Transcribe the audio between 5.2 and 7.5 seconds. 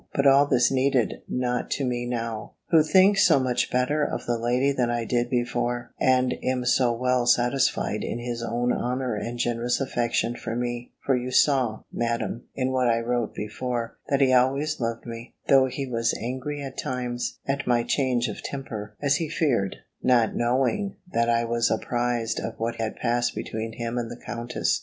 before; and am so well